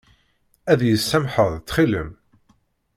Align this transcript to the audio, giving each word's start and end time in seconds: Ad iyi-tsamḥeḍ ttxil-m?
Ad 0.71 0.79
iyi-tsamḥeḍ 0.83 1.49
ttxil-m? 1.57 2.09